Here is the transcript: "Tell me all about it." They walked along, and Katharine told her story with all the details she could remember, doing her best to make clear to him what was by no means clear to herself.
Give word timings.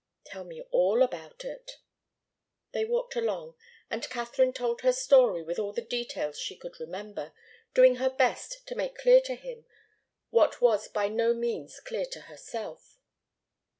"Tell 0.23 0.43
me 0.43 0.63
all 0.71 1.03
about 1.03 1.45
it." 1.45 1.77
They 2.71 2.85
walked 2.85 3.15
along, 3.15 3.53
and 3.87 4.09
Katharine 4.09 4.51
told 4.51 4.81
her 4.81 4.91
story 4.93 5.43
with 5.43 5.59
all 5.59 5.73
the 5.73 5.83
details 5.83 6.39
she 6.39 6.55
could 6.57 6.79
remember, 6.79 7.33
doing 7.75 7.97
her 7.97 8.09
best 8.09 8.65
to 8.65 8.73
make 8.73 8.97
clear 8.97 9.21
to 9.21 9.35
him 9.35 9.67
what 10.31 10.59
was 10.59 10.87
by 10.87 11.07
no 11.07 11.35
means 11.35 11.79
clear 11.79 12.07
to 12.07 12.21
herself. 12.21 12.97